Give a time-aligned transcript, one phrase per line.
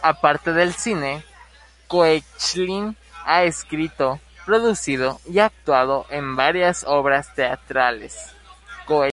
[0.00, 1.22] Aparte del cine,
[1.86, 8.34] Koechlin ha escrito, producido y actuado en varias obras teatrales.